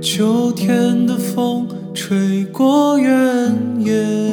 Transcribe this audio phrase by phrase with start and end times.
[0.00, 4.32] 秋天的风吹过原野，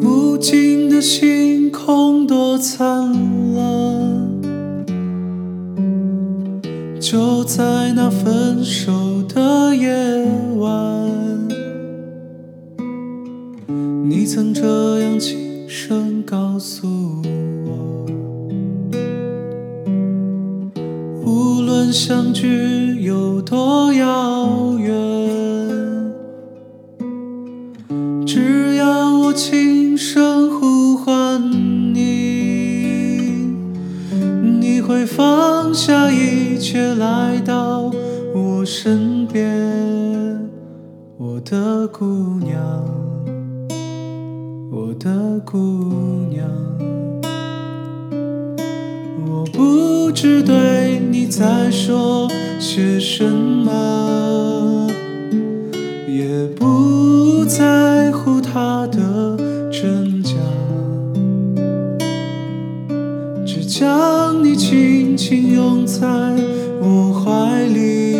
[0.00, 3.12] 无尽的星空多灿
[3.56, 4.30] 烂。
[7.00, 8.92] 就在那分手
[9.28, 9.92] 的夜
[10.56, 11.48] 晚，
[14.08, 17.59] 你曾这样轻声告诉我。
[21.92, 24.94] 相聚有多遥远，
[28.24, 31.42] 只要我轻声呼唤
[31.92, 33.44] 你，
[34.60, 37.90] 你会放下一切来到
[38.34, 40.48] 我身边，
[41.18, 42.84] 我的姑娘，
[44.70, 45.58] 我的姑
[46.30, 46.48] 娘。
[49.26, 50.79] 我不知对
[51.30, 54.90] 在说些什么，
[56.08, 59.36] 也不在乎它的
[59.70, 60.32] 真假，
[63.46, 66.04] 只将你轻轻拥在
[66.82, 68.16] 我怀里，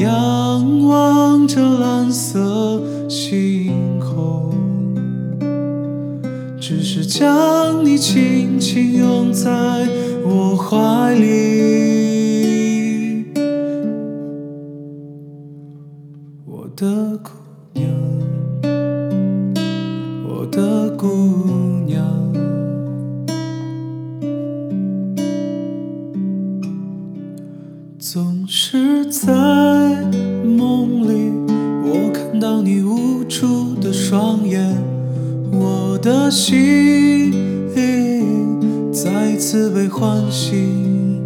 [0.00, 4.52] 仰望着蓝色星空。
[6.60, 9.50] 只是将你轻轻拥在
[10.24, 11.32] 我怀里，
[16.46, 17.30] 我的姑
[17.74, 17.90] 娘，
[20.26, 21.06] 我的姑
[21.86, 22.06] 娘。
[27.98, 29.32] 总是在
[30.44, 31.32] 梦里，
[31.84, 34.76] 我看到你无助的双眼。
[35.52, 37.30] 我的心
[39.02, 41.24] 再次被唤醒，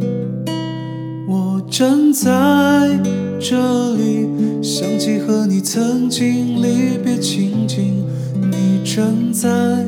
[1.28, 2.98] 我站在
[3.38, 4.26] 这里，
[4.62, 8.02] 想起和你曾经离别情景。
[8.50, 9.84] 你站在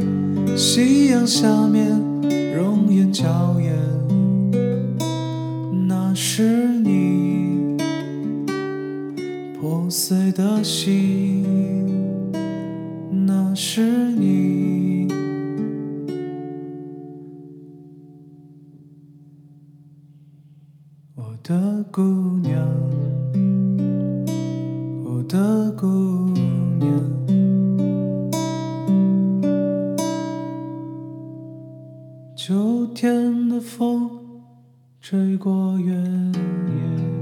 [0.55, 1.99] 夕阳下面，
[2.55, 3.73] 容颜娇艳，
[5.89, 7.79] 那是你
[9.59, 11.43] 破碎的心。
[13.27, 13.81] 那是
[14.11, 14.38] 你，
[21.21, 22.01] 我的姑
[22.45, 22.65] 娘，
[25.05, 25.87] 我的姑
[26.79, 26.89] 娘。
[32.37, 34.09] 秋天的风
[35.01, 37.18] 吹过原野